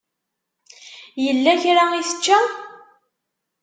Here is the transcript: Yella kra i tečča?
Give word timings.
Yella 1.23 1.53
kra 1.61 1.83
i 1.99 2.01
tečča? 2.07 2.39